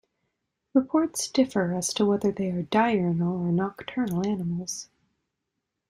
Reports 0.73 1.27
differ 1.27 1.75
as 1.75 1.93
to 1.93 2.07
whether 2.07 2.31
they 2.31 2.49
are 2.49 2.63
diurnal 2.63 3.37
or 3.39 3.51
nocturnal 3.51 4.25
animals. 4.25 4.89